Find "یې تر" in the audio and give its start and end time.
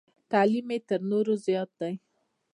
0.73-0.99